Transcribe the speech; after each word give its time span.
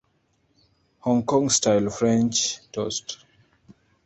Hong 1.01 1.23
Kong-style 1.23 1.91
French 1.91 2.57
toast. 2.71 3.23